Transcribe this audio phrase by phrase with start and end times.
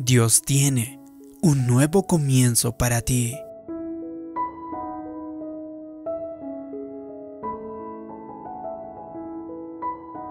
[0.00, 1.00] Dios tiene
[1.42, 3.34] un nuevo comienzo para ti.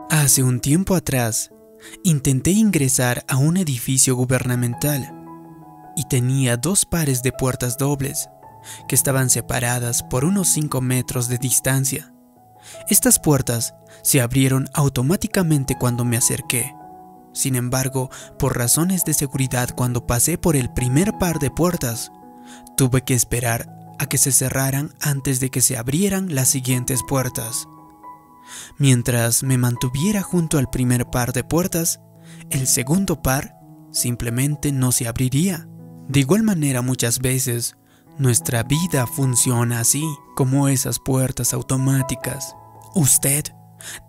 [0.10, 1.52] Hace un tiempo atrás,
[2.06, 5.14] intenté ingresar a un edificio gubernamental
[5.98, 8.30] y tenía dos pares de puertas dobles
[8.88, 12.14] que estaban separadas por unos 5 metros de distancia.
[12.90, 16.77] Estas puertas se abrieron automáticamente cuando me acerqué.
[17.38, 18.10] Sin embargo,
[18.40, 22.12] por razones de seguridad cuando pasé por el primer par de puertas,
[22.76, 23.70] tuve que esperar
[24.00, 27.68] a que se cerraran antes de que se abrieran las siguientes puertas.
[28.80, 32.00] Mientras me mantuviera junto al primer par de puertas,
[32.50, 33.60] el segundo par
[33.92, 35.68] simplemente no se abriría.
[36.08, 37.78] De igual manera muchas veces
[38.18, 40.04] nuestra vida funciona así,
[40.36, 42.56] como esas puertas automáticas.
[42.96, 43.44] Usted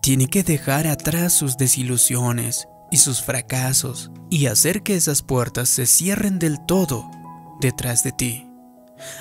[0.01, 5.85] tiene que dejar atrás sus desilusiones y sus fracasos y hacer que esas puertas se
[5.85, 7.09] cierren del todo
[7.59, 8.45] detrás de ti.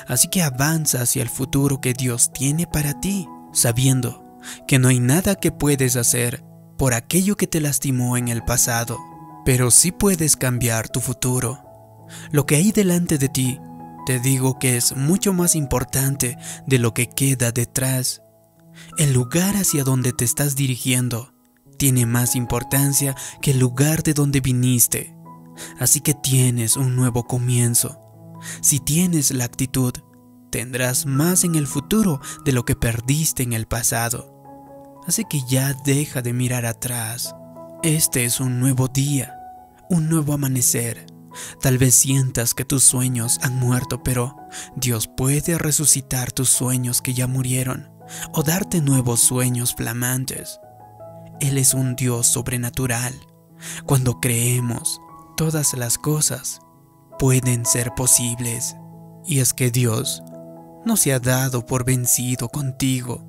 [0.06, 4.24] Así que avanza hacia el futuro que Dios tiene para ti, sabiendo
[4.66, 6.44] que no hay nada que puedes hacer
[6.76, 8.98] por aquello que te lastimó en el pasado,
[9.44, 11.64] pero sí puedes cambiar tu futuro.
[12.30, 13.60] Lo que hay delante de ti,
[14.06, 18.22] te digo que es mucho más importante de lo que queda detrás.
[18.96, 21.34] El lugar hacia donde te estás dirigiendo
[21.78, 25.16] tiene más importancia que el lugar de donde viniste.
[25.78, 28.00] Así que tienes un nuevo comienzo.
[28.60, 29.92] Si tienes la actitud,
[30.50, 34.34] tendrás más en el futuro de lo que perdiste en el pasado.
[35.06, 37.34] Así que ya deja de mirar atrás.
[37.82, 39.34] Este es un nuevo día,
[39.88, 41.06] un nuevo amanecer.
[41.60, 44.36] Tal vez sientas que tus sueños han muerto, pero
[44.76, 47.90] Dios puede resucitar tus sueños que ya murieron
[48.32, 50.58] o darte nuevos sueños flamantes.
[51.40, 53.14] Él es un Dios sobrenatural.
[53.86, 55.00] Cuando creemos,
[55.36, 56.60] todas las cosas
[57.18, 58.76] pueden ser posibles.
[59.26, 60.22] Y es que Dios
[60.84, 63.24] no se ha dado por vencido contigo.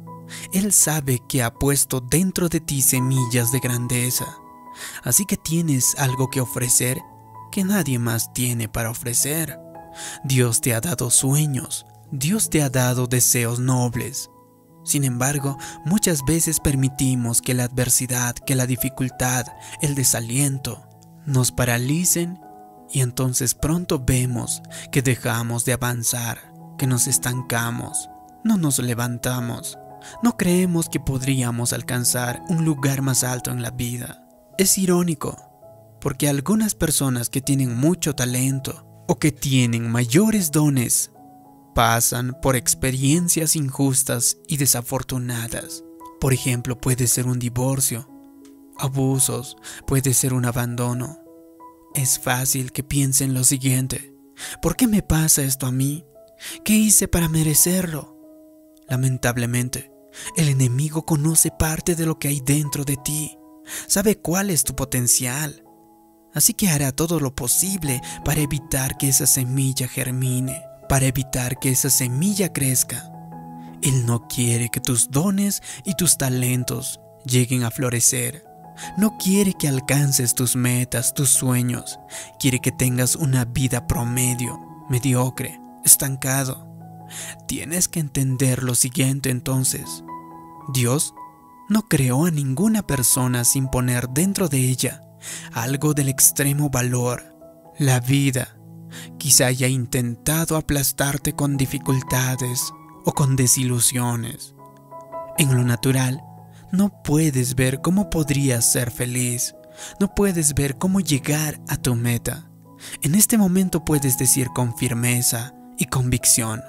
[0.54, 4.28] Él sabe que ha puesto dentro de ti semillas de grandeza.
[5.04, 7.00] Así que tienes algo que ofrecer
[7.52, 9.60] que nadie más tiene para ofrecer.
[10.24, 14.30] Dios te ha dado sueños, Dios te ha dado deseos nobles,
[14.84, 19.46] sin embargo, muchas veces permitimos que la adversidad, que la dificultad,
[19.82, 20.88] el desaliento
[21.26, 22.40] nos paralicen
[22.90, 28.10] y entonces pronto vemos que dejamos de avanzar, que nos estancamos,
[28.44, 29.78] no nos levantamos,
[30.24, 34.26] no creemos que podríamos alcanzar un lugar más alto en la vida.
[34.58, 35.38] Es irónico,
[36.02, 41.12] porque algunas personas que tienen mucho talento o que tienen mayores dones
[41.80, 45.86] pasan por experiencias injustas y desafortunadas.
[46.20, 48.06] Por ejemplo, puede ser un divorcio,
[48.78, 49.56] abusos,
[49.88, 51.20] puede ser un abandono.
[51.96, 54.14] Es fácil que piensen lo siguiente,
[54.62, 56.04] ¿por qué me pasa esto a mí?
[56.66, 58.20] ¿Qué hice para merecerlo?
[58.90, 59.90] Lamentablemente,
[60.36, 63.38] el enemigo conoce parte de lo que hay dentro de ti,
[63.88, 65.64] sabe cuál es tu potencial,
[66.34, 71.70] así que hará todo lo posible para evitar que esa semilla germine para evitar que
[71.70, 73.10] esa semilla crezca.
[73.82, 78.44] Él no quiere que tus dones y tus talentos lleguen a florecer.
[78.98, 82.00] No quiere que alcances tus metas, tus sueños.
[82.40, 86.68] Quiere que tengas una vida promedio, mediocre, estancado.
[87.48, 90.04] Tienes que entender lo siguiente entonces.
[90.74, 91.14] Dios
[91.70, 95.04] no creó a ninguna persona sin poner dentro de ella
[95.54, 97.36] algo del extremo valor.
[97.78, 98.59] La vida
[99.20, 104.56] Quizá haya intentado aplastarte con dificultades o con desilusiones.
[105.38, 106.24] En lo natural,
[106.72, 109.56] no puedes ver cómo podrías ser feliz,
[110.00, 112.50] no puedes ver cómo llegar a tu meta.
[113.02, 116.62] En este momento puedes decir con firmeza y convicción,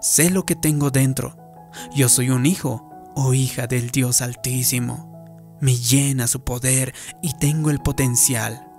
[0.00, 1.36] sé lo que tengo dentro,
[1.94, 5.10] yo soy un hijo o hija del Dios Altísimo.
[5.60, 8.71] Me llena su poder y tengo el potencial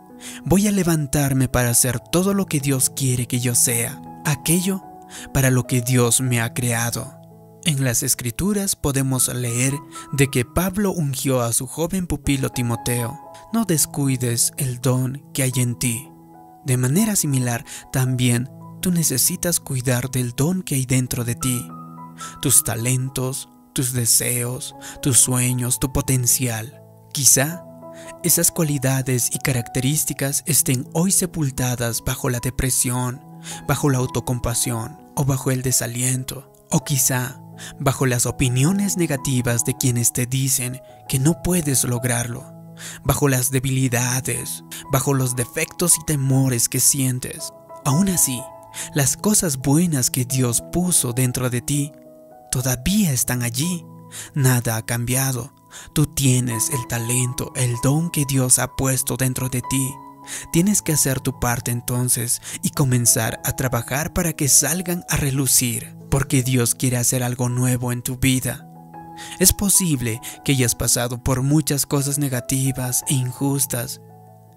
[0.45, 4.83] Voy a levantarme para hacer todo lo que Dios quiere que yo sea, aquello
[5.33, 7.19] para lo que Dios me ha creado.
[7.65, 9.73] En las escrituras podemos leer
[10.11, 13.17] de que Pablo ungió a su joven pupilo Timoteo.
[13.53, 16.09] No descuides el don que hay en ti.
[16.65, 18.49] De manera similar, también
[18.81, 21.65] tú necesitas cuidar del don que hay dentro de ti.
[22.41, 26.81] Tus talentos, tus deseos, tus sueños, tu potencial.
[27.13, 27.63] Quizá
[28.23, 33.21] esas cualidades y características estén hoy sepultadas bajo la depresión,
[33.67, 37.39] bajo la autocompasión o bajo el desaliento, o quizá
[37.79, 42.51] bajo las opiniones negativas de quienes te dicen que no puedes lograrlo.
[43.03, 47.51] bajo las debilidades, bajo los defectos y temores que sientes.
[47.85, 48.41] Aún así,
[48.93, 51.91] las cosas buenas que Dios puso dentro de ti
[52.51, 53.85] todavía están allí.
[54.33, 55.53] Nada ha cambiado.
[55.93, 59.93] Tú tienes el talento, el don que Dios ha puesto dentro de ti.
[60.51, 65.95] Tienes que hacer tu parte entonces y comenzar a trabajar para que salgan a relucir,
[66.09, 68.67] porque Dios quiere hacer algo nuevo en tu vida.
[69.39, 74.01] Es posible que hayas pasado por muchas cosas negativas e injustas,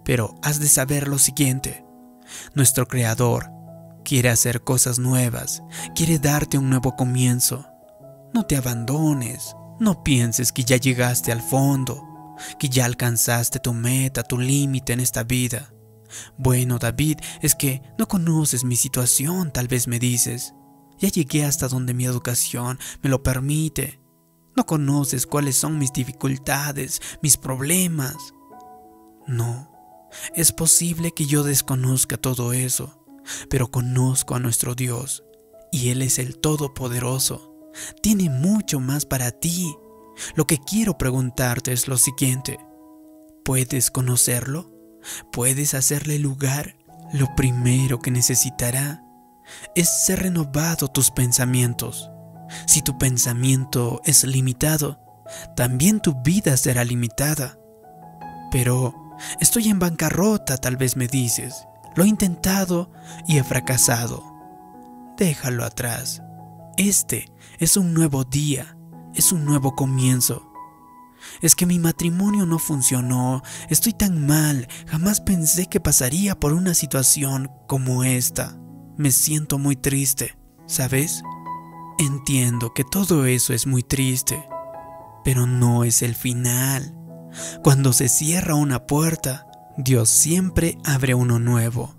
[0.05, 1.85] pero has de saber lo siguiente.
[2.55, 3.51] Nuestro Creador
[4.05, 5.63] quiere hacer cosas nuevas,
[5.95, 7.67] quiere darte un nuevo comienzo.
[8.33, 14.23] No te abandones, no pienses que ya llegaste al fondo, que ya alcanzaste tu meta,
[14.23, 15.73] tu límite en esta vida.
[16.39, 20.55] Bueno, David, es que no conoces mi situación, tal vez me dices.
[20.99, 24.01] Ya llegué hasta donde mi educación me lo permite.
[24.57, 28.17] No conoces cuáles son mis dificultades, mis problemas.
[29.27, 29.71] No,
[30.35, 33.05] es posible que yo desconozca todo eso,
[33.51, 35.25] pero conozco a nuestro Dios,
[35.73, 37.56] y Él es el Todopoderoso.
[38.03, 39.75] Tiene mucho más para ti.
[40.35, 42.59] Lo que quiero preguntarte es lo siguiente.
[43.45, 44.73] ¿Puedes conocerlo?
[45.33, 46.77] ¿Puedes hacerle lugar?
[47.13, 49.05] Lo primero que necesitará
[49.75, 52.11] es ser renovado tus pensamientos.
[52.67, 55.01] Si tu pensamiento es limitado,
[55.55, 57.59] también tu vida será limitada.
[58.51, 58.95] Pero
[59.41, 61.67] estoy en bancarrota, tal vez me dices.
[61.95, 62.91] Lo he intentado
[63.27, 64.23] y he fracasado.
[65.17, 66.23] Déjalo atrás.
[66.77, 68.77] Este es un nuevo día,
[69.15, 70.53] es un nuevo comienzo.
[71.41, 76.75] Es que mi matrimonio no funcionó, estoy tan mal, jamás pensé que pasaría por una
[76.75, 78.59] situación como esta.
[78.99, 80.37] Me siento muy triste,
[80.67, 81.23] ¿sabes?
[81.99, 84.47] Entiendo que todo eso es muy triste,
[85.25, 86.95] pero no es el final.
[87.65, 89.47] Cuando se cierra una puerta,
[89.79, 91.95] Dios siempre abre uno nuevo.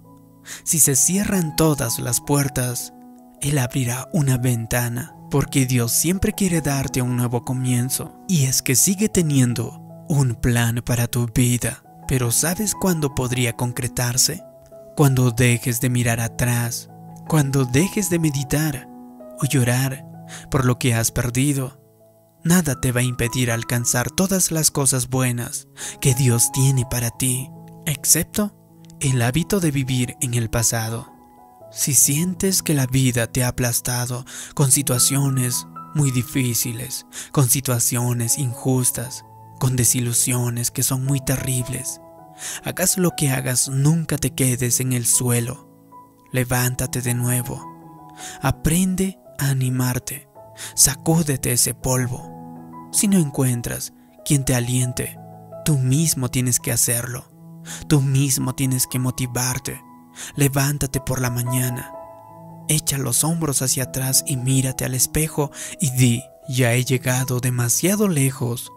[0.64, 2.94] Si se cierran todas las puertas,
[3.42, 8.18] Él abrirá una ventana, porque Dios siempre quiere darte un nuevo comienzo.
[8.28, 9.80] Y es que sigue teniendo
[10.10, 11.84] un plan para tu vida.
[12.08, 14.44] Pero ¿sabes cuándo podría concretarse?
[14.96, 16.90] Cuando dejes de mirar atrás,
[17.28, 18.88] cuando dejes de meditar
[19.40, 20.06] o llorar
[20.50, 21.82] por lo que has perdido.
[22.44, 25.68] Nada te va a impedir alcanzar todas las cosas buenas
[26.00, 27.50] que Dios tiene para ti,
[27.86, 28.56] excepto
[29.00, 31.17] el hábito de vivir en el pasado.
[31.72, 34.26] Si sientes que la vida te ha aplastado
[34.56, 39.26] con situaciones muy difíciles, con situaciones injustas,
[39.60, 42.00] con desilusiones que son muy terribles,
[42.64, 45.68] hagas lo que hagas, nunca te quedes en el suelo.
[46.32, 47.64] Levántate de nuevo.
[48.42, 50.30] Aprende animarte.
[50.76, 52.90] Sacúdete ese polvo.
[52.92, 53.94] Si no encuentras
[54.26, 55.18] quien te aliente,
[55.66, 57.32] tú mismo tienes que hacerlo.
[57.88, 59.82] Tú mismo tienes que motivarte.
[60.36, 61.92] Levántate por la mañana.
[62.68, 68.08] Echa los hombros hacia atrás y mírate al espejo y di, ya he llegado demasiado
[68.08, 68.72] lejos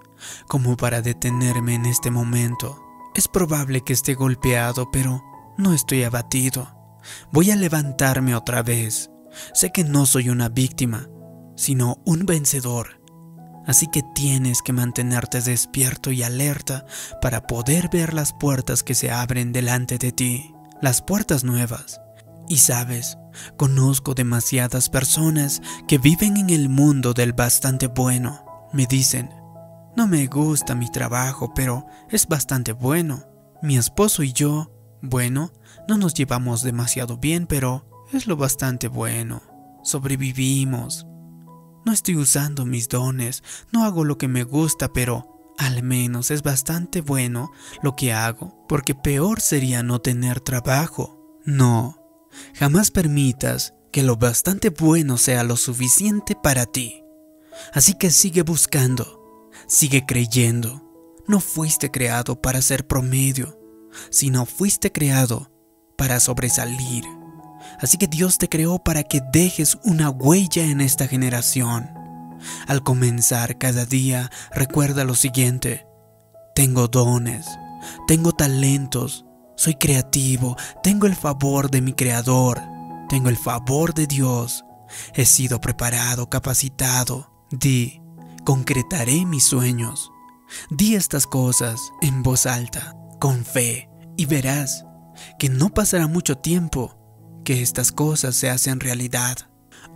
[0.49, 2.83] como para detenerme en este momento.
[3.15, 5.23] Es probable que esté golpeado, pero
[5.57, 6.77] no estoy abatido.
[7.33, 9.11] Voy a levantarme otra vez.
[9.55, 11.09] Sé que no soy una víctima,
[11.57, 13.01] sino un vencedor.
[13.67, 16.87] Así que tienes que mantenerte despierto y alerta
[17.21, 22.01] para poder ver las puertas que se abren delante de ti, las puertas nuevas.
[22.49, 23.17] Y sabes,
[23.57, 28.45] conozco demasiadas personas que viven en el mundo del bastante bueno.
[28.73, 29.31] Me dicen,
[29.97, 33.25] no me gusta mi trabajo, pero es bastante bueno.
[33.63, 34.73] Mi esposo y yo,
[35.03, 35.53] bueno,
[35.89, 39.43] no nos llevamos demasiado bien, pero es lo bastante bueno.
[39.83, 41.07] Sobrevivimos.
[41.85, 46.43] No estoy usando mis dones, no hago lo que me gusta, pero al menos es
[46.43, 47.53] bastante bueno
[47.83, 51.39] lo que hago, porque peor sería no tener trabajo.
[51.45, 52.03] No,
[52.55, 57.05] jamás permitas que lo bastante bueno sea lo suficiente para ti.
[57.75, 60.83] Así que sigue buscando, sigue creyendo.
[61.29, 63.61] No fuiste creado para ser promedio,
[64.09, 65.53] sino fuiste creado
[65.99, 67.05] para sobresalir.
[67.81, 72.00] Así que Dios te creó para que dejes una huella en esta generación.
[72.67, 75.87] Al comenzar cada día, recuerda lo siguiente.
[76.55, 77.47] Tengo dones,
[78.07, 79.25] tengo talentos,
[79.57, 82.61] soy creativo, tengo el favor de mi Creador,
[83.09, 84.65] tengo el favor de Dios.
[85.15, 87.31] He sido preparado, capacitado.
[87.51, 88.01] Di,
[88.45, 90.11] concretaré mis sueños.
[90.71, 94.85] Di estas cosas en voz alta, con fe, y verás
[95.39, 96.97] que no pasará mucho tiempo
[97.45, 99.50] que estas cosas se hacen realidad,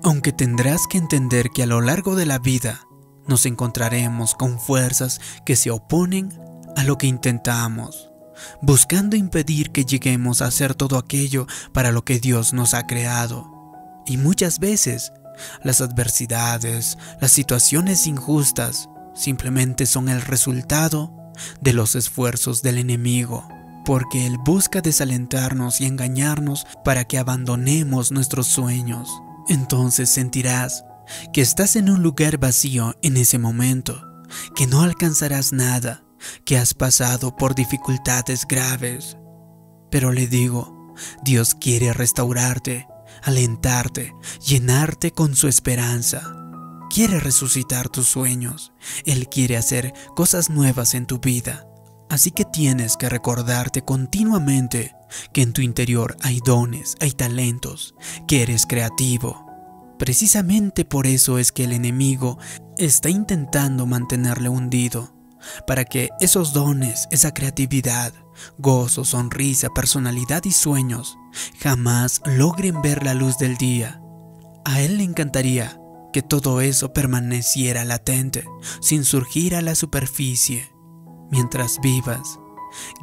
[0.04, 2.86] aunque tendrás que entender que a lo largo de la vida
[3.26, 6.38] nos encontraremos con fuerzas que se oponen
[6.76, 8.10] a lo que intentamos,
[8.60, 13.50] buscando impedir que lleguemos a hacer todo aquello para lo que Dios nos ha creado.
[14.04, 15.10] Y muchas veces,
[15.62, 21.14] las adversidades, las situaciones injustas, simplemente son el resultado
[21.62, 23.48] de los esfuerzos del enemigo,
[23.86, 29.08] porque Él busca desalentarnos y engañarnos para que abandonemos nuestros sueños.
[29.48, 30.84] Entonces sentirás
[31.32, 34.02] que estás en un lugar vacío en ese momento,
[34.54, 36.04] que no alcanzarás nada,
[36.44, 39.16] que has pasado por dificultades graves.
[39.90, 42.86] Pero le digo, Dios quiere restaurarte,
[43.22, 44.14] alentarte,
[44.46, 46.34] llenarte con su esperanza.
[46.90, 48.72] Quiere resucitar tus sueños.
[49.04, 51.66] Él quiere hacer cosas nuevas en tu vida.
[52.14, 54.94] Así que tienes que recordarte continuamente
[55.32, 57.96] que en tu interior hay dones, hay talentos,
[58.28, 59.44] que eres creativo,
[59.98, 62.38] Precisamente por eso es que el enemigo
[62.78, 65.12] está intentando mantenerle hundido,
[65.66, 68.12] para que esos dones, esa creatividad,
[68.58, 71.16] gozo, sonrisa, personalidad y sueños
[71.60, 74.00] jamás logren ver la luz del día.
[74.64, 75.80] A él le encantaría
[76.12, 78.44] que todo eso permaneciera latente,
[78.80, 80.73] sin surgir a la superficie,
[81.30, 82.38] mientras vivas.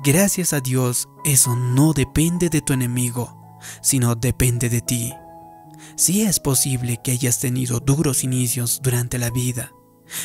[0.03, 5.13] Gracias a Dios, eso no depende de tu enemigo, sino depende de ti.
[5.95, 9.71] Sí es posible que hayas tenido duros inicios durante la vida,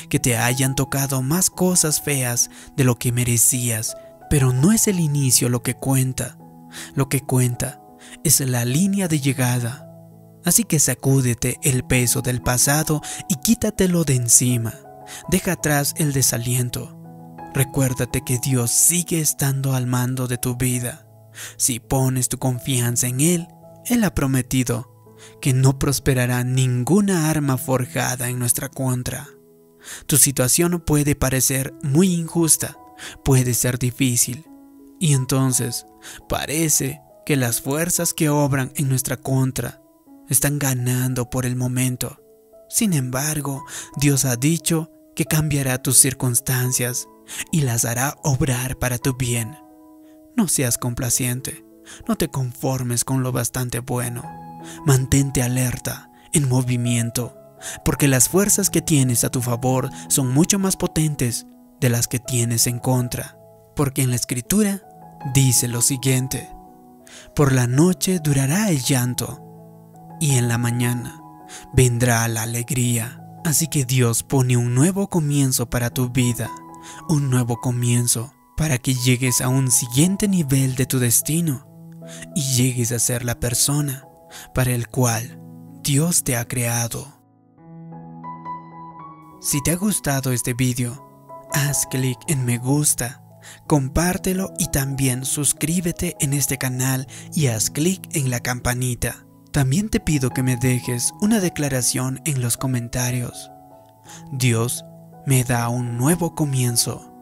[0.09, 3.97] que te hayan tocado más cosas feas de lo que merecías,
[4.31, 6.39] pero no es el inicio lo que cuenta.
[6.95, 7.81] Lo que cuenta
[8.25, 9.89] es la línea de llegada.
[10.45, 14.75] Así que sacúdete el peso del pasado y quítatelo de encima.
[15.29, 16.96] Deja atrás el desaliento.
[17.57, 21.09] Recuérdate que Dios sigue estando al mando de tu vida.
[21.57, 23.49] Si pones tu confianza en Él,
[23.87, 29.27] Él ha prometido que no prosperará ninguna arma forjada en nuestra contra.
[30.07, 32.77] Tu situación puede parecer muy injusta,
[33.25, 34.45] puede ser difícil,
[35.01, 35.87] y entonces
[36.29, 39.81] parece que las fuerzas que obran en nuestra contra
[40.29, 42.21] están ganando por el momento.
[42.69, 43.65] Sin embargo,
[43.97, 47.09] Dios ha dicho que cambiará tus circunstancias
[47.51, 49.57] y las hará obrar para tu bien.
[50.37, 51.65] No seas complaciente,
[52.09, 54.47] no te conformes con lo bastante bueno
[54.85, 57.37] Mantente alerta, en movimiento,
[57.85, 61.47] porque las fuerzas que tienes a tu favor son mucho más potentes
[61.81, 63.39] de las que tienes en contra.
[63.75, 64.83] Porque en la escritura
[65.35, 66.49] dice lo siguiente,
[67.35, 69.43] por la noche durará el llanto
[70.21, 71.21] y en la mañana
[71.73, 73.23] vendrá la alegría.
[73.45, 76.51] Así que Dios pone un nuevo comienzo para tu vida,
[77.09, 81.67] un nuevo comienzo para que llegues a un siguiente nivel de tu destino
[82.35, 84.07] y llegues a ser la persona
[84.55, 85.41] para el cual
[85.83, 87.17] Dios te ha creado.
[89.41, 91.07] Si te ha gustado este vídeo,
[91.53, 93.23] haz clic en me gusta,
[93.67, 99.27] compártelo y también suscríbete en este canal y haz clic en la campanita.
[99.53, 103.51] También te pido que me dejes una declaración en los comentarios.
[104.33, 104.85] Dios
[105.27, 107.13] me da un nuevo comienzo.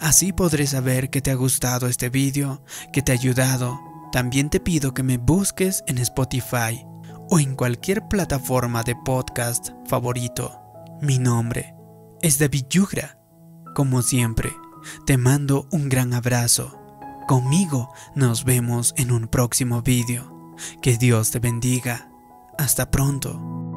[0.00, 3.78] Así podré saber que te ha gustado este vídeo, que te ha ayudado
[4.10, 6.84] también te pido que me busques en Spotify
[7.28, 10.60] o en cualquier plataforma de podcast favorito.
[11.00, 11.74] Mi nombre
[12.20, 13.18] es David Yugra.
[13.76, 14.50] Como siempre,
[15.06, 16.76] te mando un gran abrazo.
[17.28, 20.56] Conmigo nos vemos en un próximo vídeo.
[20.82, 22.10] Que Dios te bendiga.
[22.58, 23.69] Hasta pronto.